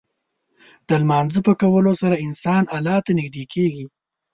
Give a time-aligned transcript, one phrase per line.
[0.87, 3.85] د لمونځ په کولو سره انسان الله ته نږدې کېږي.